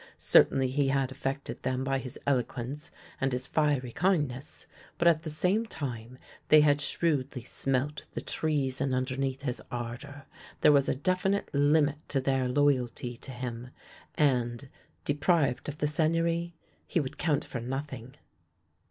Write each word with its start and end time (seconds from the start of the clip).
Certainly 0.17 0.69
he 0.69 0.87
had 0.87 1.11
affected 1.11 1.61
them 1.61 1.83
by 1.83 1.99
his 1.99 2.17
eloquence 2.25 2.89
and 3.21 3.31
his 3.31 3.45
fiery 3.45 3.91
kindness, 3.91 4.65
but 4.97 5.07
at 5.07 5.21
the 5.21 5.29
same 5.29 5.67
time 5.67 6.17
they 6.49 6.61
had 6.61 6.81
shrewdly 6.81 7.43
smelt 7.43 8.07
the 8.13 8.19
treason 8.21 8.95
under 8.95 9.15
neath 9.15 9.43
his 9.43 9.61
ardour, 9.69 10.25
there 10.61 10.71
was 10.71 10.89
a 10.89 10.95
definite 10.95 11.53
limit 11.53 11.99
to 12.07 12.19
their 12.19 12.47
loy 12.47 12.77
alty 12.77 13.15
to 13.21 13.29
him; 13.29 13.69
and, 14.15 14.69
deprived 15.05 15.69
of 15.69 15.77
the 15.77 15.85
Seigneury, 15.85 16.55
he 16.87 16.99
would 16.99 17.19
count 17.19 17.45
for 17.45 17.59
nothing. 17.59 18.15